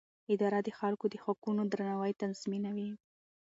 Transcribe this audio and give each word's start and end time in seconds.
اداره 0.33 0.59
د 0.63 0.69
خلکو 0.79 1.05
د 1.09 1.15
حقونو 1.23 1.61
درناوی 1.71 2.11
تضمینوي. 2.21 2.89